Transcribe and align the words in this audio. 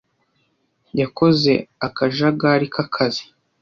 Yakoze 0.99 1.53
akajagari 1.87 2.67
k'akazi. 2.75 3.25